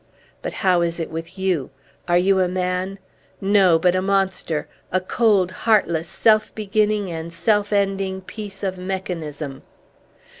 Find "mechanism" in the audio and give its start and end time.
8.79-9.61